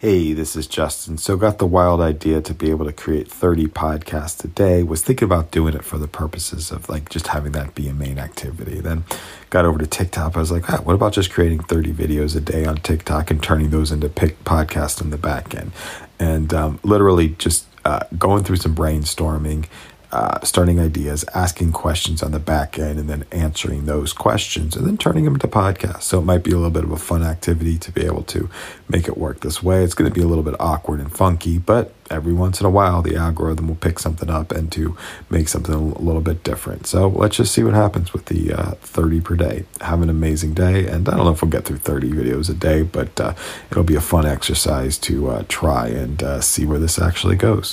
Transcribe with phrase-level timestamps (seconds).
[0.00, 1.18] Hey, this is Justin.
[1.18, 4.84] So, got the wild idea to be able to create 30 podcasts a day.
[4.84, 7.92] Was thinking about doing it for the purposes of like just having that be a
[7.92, 8.78] main activity.
[8.78, 9.02] Then
[9.50, 10.36] got over to TikTok.
[10.36, 13.42] I was like, ah, what about just creating 30 videos a day on TikTok and
[13.42, 15.72] turning those into pick podcasts in the back end?
[16.20, 19.66] And um, literally just uh, going through some brainstorming
[20.10, 24.86] uh, starting ideas, asking questions on the back end, and then answering those questions, and
[24.86, 26.02] then turning them into podcasts.
[26.02, 28.48] So it might be a little bit of a fun activity to be able to
[28.88, 29.84] make it work this way.
[29.84, 32.70] It's going to be a little bit awkward and funky, but every once in a
[32.70, 34.96] while, the algorithm will pick something up and to
[35.30, 36.86] make something a little bit different.
[36.86, 39.64] So let's just see what happens with the uh, 30 per day.
[39.80, 42.54] Have an amazing day, and I don't know if we'll get through 30 videos a
[42.54, 43.34] day, but uh,
[43.70, 47.66] it'll be a fun exercise to uh, try and uh, see where this actually goes.